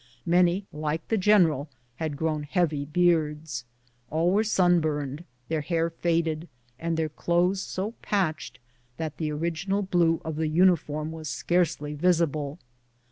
[0.25, 3.65] Many, like the general, had grown heavy beards.
[4.09, 8.57] All were 8un burnt, their hair faded, and their clothes so patched
[8.97, 12.57] that the original blue of the uniform was scarcely visi ble.